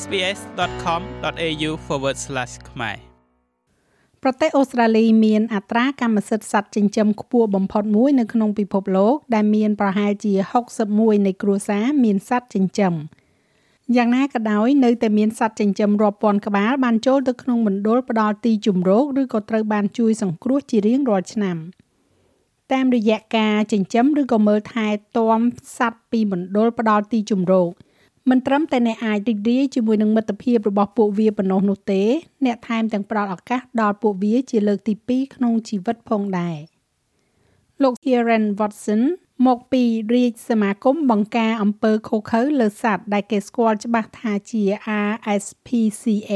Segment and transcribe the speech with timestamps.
[0.00, 1.70] sbs.com.au/
[2.70, 2.96] ខ្មែរ
[4.22, 10.32] ប្រទេសអូស្ត្រាលីមានអត្រាកម្មសិទ្ធិសត្វចិញ្ចឹមខ្ពស់បំផុតមួយនៅក្នុងពិភពលោក ដែលមានប្រហែលជា
[10.80, 12.94] 61នៃគ្រួសារមានសត្វចិញ្ចឹម
[13.96, 21.56] យ៉ាងណាក៏ដោយនៅតែមានសត្វចិញ្ចឹមរាប់ពាន់ក្បាលបានចូលទៅក្នុងមណ្ឌលផ្ដល់ទីជម្រកឬក៏ត្រូវបានជួយសង្គ្រោះជារៀងរាល់ឆ្នាំ
[22.72, 24.86] តាមរយៈការចិញ្ចឹមឬក៏មើលថែ
[25.16, 25.40] ទាំ
[25.78, 27.70] សត្វពីមណ្ឌលផ្ដល់ទីជម្រក
[28.30, 32.02] មិនត្រឹមតែអ្នកអាចរីករាយជាមួយនឹងមិត្តភាពរបស់ពួកវាប៉ុណ្ណោះនោះទេ
[32.44, 36.56] អ្នកថែមទាំងផ្ដល់ឱកាសដល់ពួកវាជាលើកទី2ក្នុងជីវិតផងដែរ
[37.82, 39.02] លោក Kieran Watson
[39.46, 44.62] មកពីរាជសមាគមបង្ការអំពើខូខើលើសត្វដែលគេស្គាល់ច្បាស់ថាជា
[45.10, 46.34] RSPCA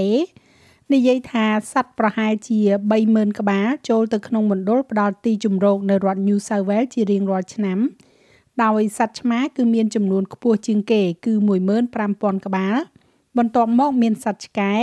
[0.93, 2.61] និយាយថាសត្វប្រហែលជា
[3.01, 7.79] 30000ក្បាលចូលទៅក្នុងមណ្ឌលផ្ដល់ទីជម្រកនៅរដ្ឋ New South Wales ជារៀងរាល់ឆ្នាំ
[8.65, 11.33] ដោយសត្វឆ្មាគឺមានចំនួនខ្ពស់ជាងគេ គឺ
[11.89, 12.77] 15000ក្បាល
[13.39, 14.75] បន្ទាប់មកមានសត្វឆ្កែ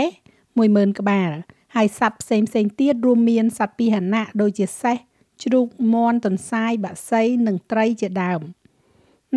[0.44, 1.32] 10000ក្បាល
[1.76, 4.98] ហើយសត្វផ្សេងផ្សេងទៀតរួមមានសត្វពាហនៈដូចជាសេះ
[5.44, 8.42] ជ្រូកមាន់ទន្សាយបក្សីនិងត្រីជាដើម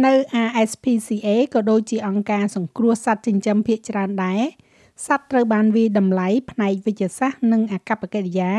[0.04, 0.14] នៅ
[0.46, 4.42] RSPCA ក៏ដូចជាអង្គការសង្គ្រោះសត្វចិញ្ចឹមភាគច្រើនដែរ
[5.06, 8.52] សត្វត្រូវបានវាយតម្លៃផ្នែកវិទ្យាសាស្ត្រនិងអាកប្បកិរិយា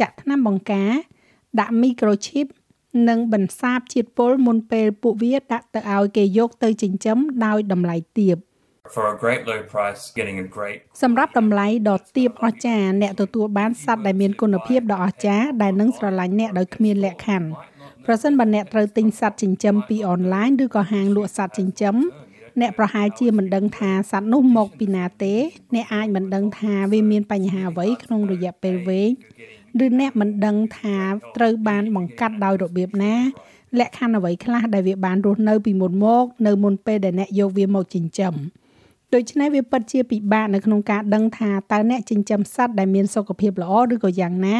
[0.00, 0.92] ចាក់ថ្នាំបង្ការ
[1.60, 2.46] ដាក់ microchip
[3.08, 8.36] និងបន្សាបជាតិពុលមុនពេលពួកវាដាក់ទៅឲ្យគេយកទៅចិញ្ចឹមដោយតម្លៃទាប
[8.94, 17.48] for a great low price getting a great សម្រាប់តម្លៃដ៏ទាបអស្ចារ្យអ្នកទទួលបានសត្វដែលមានគុណភាពដ៏អស្ចារ្យដែលនឹងស្រឡាញ់អ្នកដោយគ្មានលក្ខខណ្ឌ
[18.06, 21.96] ប្រសិនបើអ្នកត្រូវទិញសត្វចិញ្ចឹមពីអនឡាញឬក៏ហាងលក់សត្វចិញ្ចឹម
[22.60, 25.34] អ្នកប្រហែលជាមិនដឹងថាសត្វនោះមកពីណាទេ
[25.74, 29.10] អ្នកអាចមិនដឹងថាវាមានបញ្ហាអ្វីក្នុងរយៈពេលវែង
[29.84, 30.96] ឬអ្នកមិនដឹងថា
[31.36, 33.14] ត្រូវបានបង្កាត់ដោយរបៀបណា
[33.78, 38.34] លក្ខខណ្ឌអ្វីខ្លះដែលវាបានរស់នៅពីមុនមកនៅមុនពេលដែលអ្នកយកវាមកចិញ្ចឹម
[39.14, 44.58] ដូច្នេះវាពិតជាពិបាកនៅក្នុងការដឹងថាតើអ្នកចិញ្ចឹមសត្វដែលមានសុខភាពល្អឬក៏យ៉ាងណា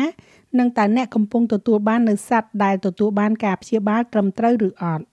[0.58, 5.04] និងតើអ្នកកំពុងទទួលបាននៅសត្វដែលទទួលបានការព្យាបាលត្រឹមត្រូវឬអត់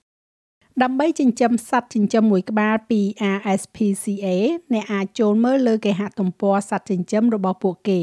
[0.82, 3.00] ដើម្បីចិញ្ចឹមសត្វចិញ្ចឹមមួយក្បាលពី
[3.36, 4.26] RSPCA
[4.72, 8.00] អ្នកអាចចូលមើលលើគេហទំព័រសត្វចិញ្ចឹមរបស់ពួកគេ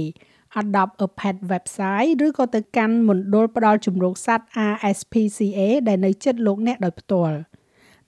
[0.61, 7.37] Adopt a Pet website ឬក៏ទៅកាន់មណ្ឌលផ្ដល់ជំរកសត្វ RSPCA ដែលនៅជិតលោកអ្នកដោយផ្ទាល់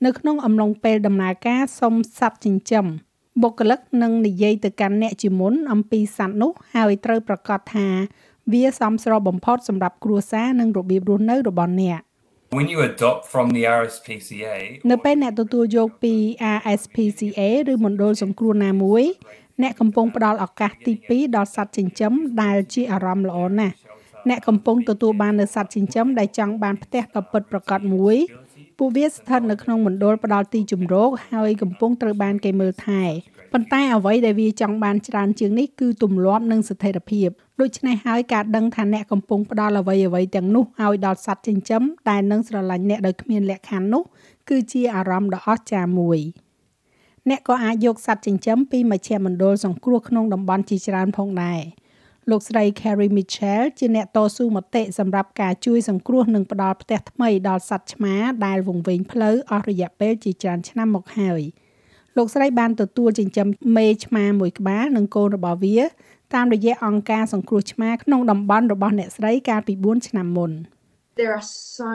[0.05, 2.85] នៅក្នុងអំឡុងពេលដំណើរការសុំសត្វចិញ្ចឹម
[3.43, 7.87] បុគ្គលិកនឹងនិយាយទៅកាន់អ្នកជាមុនអំពីសត្វនោះហើយត្រូវប្រកាសថា
[8.53, 12.01] វាសមស្របបំផុតសម្រាប់គ្រួសារនិងរបៀបរស់នៅរបស់អ្នក
[12.57, 14.55] When you adopt from the RSPCA
[14.91, 16.13] នៅពេលអ្នកទទួលយកពី
[16.57, 17.41] RSPCA
[17.71, 19.03] ឬមណ្ឌលសង្គ្រោះណាមួយ
[19.62, 23.75] អ្នកកំពុងផ្ដល់ឱកាសទី2ដល់សត្វចិញ្ចឹមដែលជាអារម្មណ៍ល្អណាស់
[24.29, 28.18] អ្នកកំពុងទទួលបាននូវសត្វចិញ្ចឹមដែលចង់បានផ្ទះដ៏ពិតប្រាកដមួយ
[28.78, 33.03] ពួកវាស្ថិតនៅក្នុងមណ្ឌលផ្ដល់ទីជម្រកហើយកំពុងត្រូវបានគេមើលថែ
[33.53, 37.29] ប៉ុន្តែអ្វីដែលវាចង់បានច្រើនជាងនេះគឺទម្លាប់និងស្ថិរភាព
[37.62, 44.03] ដូច្នេះហើយការដឹងថាអ្នកកំពុងផ្ដល់អ្វីអ្វីទាំងនោះឲ្យដល់សត្វចិញ្ចឹមដែលនឹងស្រឡាញ់អ្នកដោយគ្មានលក្ខខណ្ឌនោះ
[44.50, 46.19] គឺជាអារម្មណ៍ដ៏អស្ចារ្យមួយ។
[47.29, 51.61] អ្នកក៏អាចយកសត្វចិញ្ចឹមពីមជ្ឈមណ្ឌលសង្គ្រោះក្នុងតំបន់ជាច្រើនផងដែរ
[52.29, 58.15] លោកស្រី Carrie Mitchell ជាអ្នកតស៊ូមតិសម្រាប់ការជួយសង្គ្រោះនិងផ្ដល់ផ្ទះថ្មីដល់សត្វឆ្មា
[58.45, 61.41] ដែលវង្វេងផ្លូវអស់រយៈពេលជាច្រើនឆ្នាំមកហើយ
[62.17, 65.79] លោកស្រីបានទទួលចិញ្ចឹមមេឆ្មាមួយក្បាលនិងកូនរបស់វា
[66.35, 70.51] តាមរយៈអង្គការសង្គ្រោះឆ្មាក្នុងតំបន់របស់អ្នកស្រីកាលពី4ឆ្នាំមុន។
[71.22, 71.47] there are
[71.79, 71.94] so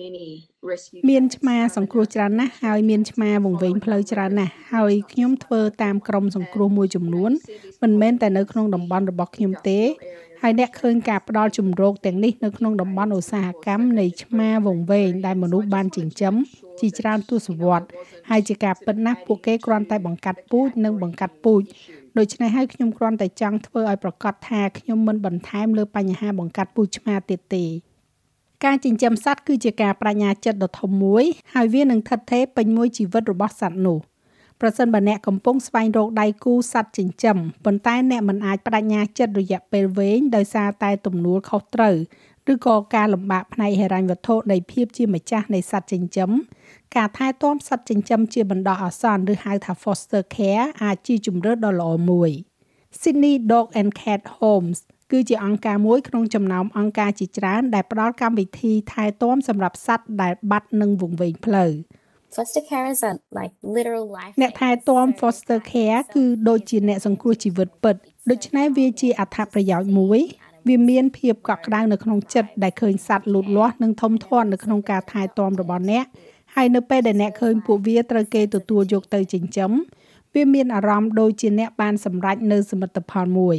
[0.00, 0.28] many
[0.70, 7.30] rescue មានឆ្មាសង្គ្រោះច្រើនណាស់ហើយមានឆ្មាវង្វេងផ្លូវច្រើនណាស់ហើយខ្ញុំធ្វើតាមក្រុមសង្គ្រោះមួយចំនួន
[7.82, 9.80] មិនមែនតែនៅក្នុងតំបន់របស់ខ្ញុំទេ
[10.42, 16.34] ហើយអ្នកឃើញការផ្ដល់ជំរកទាំងនេះនៅក្នុងតំបន់ឧស្សាហកម្មនៃឆ្មាវង្វេងដែលមនុស្សបានចិញ្ចឹម
[16.80, 17.88] ជាច្រើនទសវត្សរ៍
[18.30, 21.62] ហើយជាការពិតណាស់ពួកគេគ្រាន់តែបង្កាត់ពូជនិងបង្កាត់ពូជ
[22.18, 27.64] ដូច្នេះហើយខ្ញុំគ្រាន់តែចង់ធ្វើឲ្យប្រកាសថាខ្ញុំមិនបន្ថែមលើបញ្ហាបង្កាត់ពូជឆ្មាទៀតទេ
[28.64, 31.24] ការចិញ្ចឹមសត្វគឺជាការបញ្ញាចិត្តដ៏ធំមួយ
[31.54, 33.98] ហើយវានឹងថិតថេរពេញមួយជីវិតរបស់សត្វនោះ
[34.60, 41.96] ប្រសិនបើអ្នកកំពុងស្វែងរកដៃគូសត្វចិញ្ចឹមប៉ុន្តែអ្នកមិនអាចបដិញ្ញាចិត្តរយៈពេលវែងដោយសារតែទំនួលខុសត្រូវ
[42.52, 46.30] ឬក៏ការលំបាកផ្នែកហិរញ្ញវត្ថុនៃភាពជាម្ចាស់នៃសត្វចិញ្ចឹម
[46.96, 52.30] ការថែទាំសត្វចិញ្ចឹមជាបណ្ដោះអាសន្នឬហៅថា foster care អាចជាជម្រើសដ៏ល្អមួយ
[53.00, 54.78] Sydney Dog and Cat Homes
[55.10, 61.72] គឺជាអង្គការមួយក្នុងចំណោមអង្គការជាច្រើន ដែលផ្ដល់កម្មវិធីថែទាំសម្រាប់សត្វដែលបាត់និងវង្វេងផ្លូវ
[62.34, 67.96] Foster care is a like literal life អ្នកថែទាំ foster care គឺដូចជាអ្នកសង្គ្រោះជីវិតពិត
[68.30, 70.20] ដូច្នេះវាជាអត្ថប្រយោជន៍មួយ
[70.68, 76.04] វាមានភាពកក់ក្ដៅនៅក្នុងចិត្តដែលឃើញសត្វលូតលាស់និងធំធាត់នៅក្នុងការថែទាំរបស់អ្នក
[76.54, 79.70] ហើយនៅពេលដែលអ្នកឃើញពួកវាត្រូវគេទទួលយកទៅចិញ្ចឹម
[80.34, 83.58] វាមានអារម្មណ៍ដូចជាអ្នកបានសម្រេចនៅសមិទ្ធផលមួយ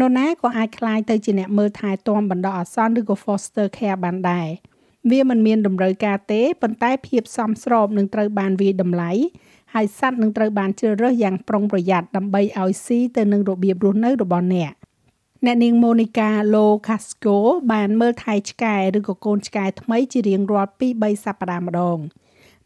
[0.00, 4.48] នរណាក៏អាចคล้ายទៅជាអ្នកមើលថែទាំបណ្ដោះអាសន្នឬក៏ foster care បានដែរ
[5.10, 9.10] វាមិនមានតម្រូវការទេប៉ុន្តែភាពសមស្របនឹងត្រូវបានវាយតម្លៃ
[9.74, 14.72] ហើយសត្វនឹងត្រូវបានជ្រើសរើសយ៉ាងប្រុងប្រយ័ត្នដើម្បីឲ្យស៊ីទៅនឹងរបៀបរស់នៅរបស់អ្នក
[15.44, 17.38] អ្នកនាងម៉ូនីកាឡូខាស្កូ
[17.72, 21.98] បានមើលថែឆ្កែឬក៏កូនឆ្កែថ្មីជារៀងរាល់2-3សប្តាហ៍ម្ដង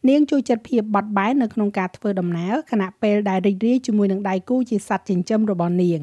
[0.09, 6.01] នាងជួយចិត្តភាពបត់បែននៅក្នុងការធ្វើដំណើរខណៈពេលដែលរីករាយជាមួយនឹងដៃគូជាសត្វចិញ្ចឹមរបស់នាង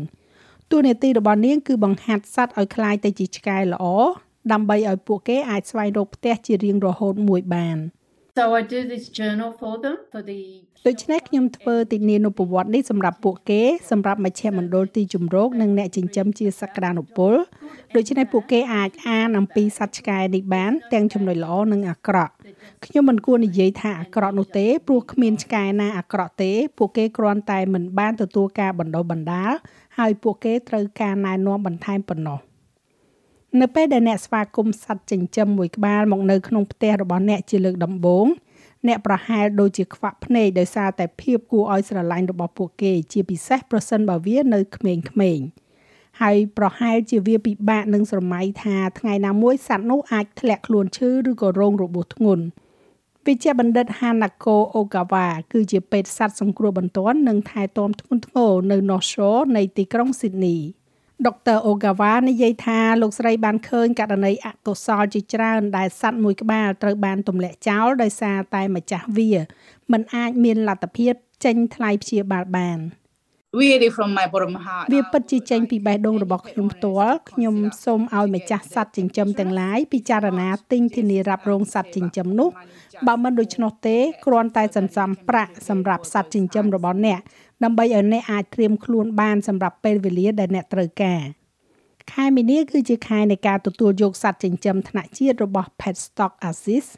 [0.71, 3.85] តួនាទីរបស់នាងគឺបង្ហាត់សត្វឲ្យคล้ายទៅជាឆ្កែល្អ
[4.53, 7.79] ដើម្បីឲ្យពួកគេអាចស្វែងរកផ្ទះជារៀងរហូតមួយបាន
[8.39, 10.41] So I do this journal for them for the
[10.87, 17.33] ដូច្នេះខ្ញុំធ្វើទិនានុប្រវត្តិនេះសម្រាប់ពួកគេសម្រាប់មជ្ឈមណ្ឌលទីជម្រកនិងអ្នកចិញ្ចឹមជាសក្តានុពល
[17.97, 22.34] ដូច្នេះពួកគេអាចអានអំពីសត្វឆ្កែនេះបានទាំងចំណុចល្អនិងអាក្រក់
[22.86, 29.52] ខ្ញុំមិនគួរនិយាយថាអាក្រក់នោះទេព្រោះគ្មានឆ្កែណាអាក្រក់ទេ ពួកគេគ្រាន់តែមិនបានទទួលការបណ្ដុះបណ្ដាល
[29.98, 32.40] ហើយពួកគេត្រូវការណែនាំបន្ថែមប៉ុណ្ណោះ
[33.62, 38.28] នៅពេលដែលអ្នកស្វាគមន៍សត្វចិញ្ចឹមមួយក្បាលមកនៅក្នុងផ្ទះរបស់អ្នកជាលើកដំបូង
[38.88, 44.94] អ្នកប្រហែលដូចជាខ្វាក់ភ្នែកដោយសារតែភាពគួរឲ្យស្រឡាញ់របស់ពួកគេ ជាពិសេសប្រសិនបើវានៅក្មេ
[45.38, 45.65] ងៗ
[46.22, 52.46] ហើយប្រហែលជាវាពិបាកនឹងស្រមៃថាថ្ងៃណាមួយសត្វនោះអាចធ្លាក់ខ្លួនឈឺឬក៏រងរបួសធ្ងន់
[53.26, 60.60] វិជ្ជបណ្ឌិត Hanako Ogawa គឺជាពេទ្យសត្វសង្គ្រោះបន្ទាន់និងថែទាំធ្ងន់ធ្ងរនៅ North Shore នៃទីក្រុង Sydney
[61.26, 69.32] ដុកទ័រអូហ្កាវ៉ានិយាយថាលោកស្រីបានឃើញករណីអកុសលជាច្រើនដែលសត្វមួយក្បាលត្រូវបានទម្លាក់ចោលដោយសារតែម្ចាស់វា
[69.92, 71.14] មិនអាចមានលទ្ធភាព
[71.46, 72.80] ចេញថ្លៃព្យាបាលបាន
[73.62, 82.50] really from my bottom heart វាពិតជាចេញពីបេះដូងរបស់ខ្ញុំផ្ទាល់ខ្ញុំសូមឲ្យម្ចាស់សត្វចិញ្ចឹមទាំងឡាយពិចារណាទិញធានារ៉ាប់រងសត្វចិញ្ចឹមនោះ
[83.08, 87.20] បើមិនដូច្នោះទេគ្រាន់តែសន្សំប្រាក់សម្រាប់សត្វចិញ្ចឹមរបស់អ្នក
[87.64, 91.22] ដើម្បីឲ្យអ្នកអាចត្រៀមខ្លួនបានសម្រាប់ពេលវេលាដែលអ្នកត្រូវការ
[92.12, 96.92] ខែមីនាគឺជាខែនៃការទទួលយកសត្វចិញ្ចឹមថ្នាក់ជាតិរបស់ Pet Stock Assist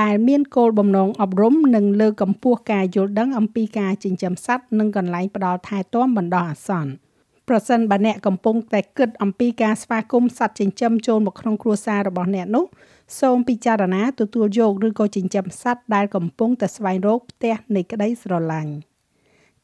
[0.00, 6.92] ដែលមានគោលបំណងអប់រំនិងលើកកម្ពស់ការយល់ដឹងអំពីការចិញ្ចឹមសត្វនិងកន្លែងផ្ដល់ថែទាំបណ្ដោះអាសន្ន
[7.48, 12.64] ប្រសិនបើអ្នកកំពុងតែគិតអំពីការស្វាគមន៍សត្វចិញ្ចឹមចូលមកក្នុងគ្រួសាររបស់អ្នកនោះ
[13.20, 18.72] សូមពិចារណាទទួលយកឬក៏ចិញ្ចឹមសត្វដែលកំពុងតែស្វែងរកផ្ទះនៃក្តីស្រឡាញ់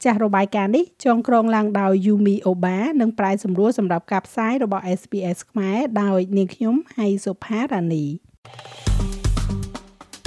[0.05, 8.07] ចាស់របាយការណ៍នេះចងក្រងឡើងដោយ Yumi Oba និងប្រែសម្រួលសម្រាប់ការផ្សាយរបស់ SPS ខ្មែរដោយនាងខ្ញុំហៃសុផារ៉ានី